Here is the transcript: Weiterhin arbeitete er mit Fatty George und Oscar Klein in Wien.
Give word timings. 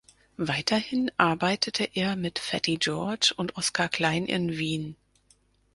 Weiterhin 0.37 1.11
arbeitete 1.17 1.87
er 1.93 2.15
mit 2.15 2.39
Fatty 2.39 2.77
George 2.77 3.33
und 3.37 3.55
Oscar 3.55 3.87
Klein 3.87 4.25
in 4.25 4.57
Wien. 4.57 4.95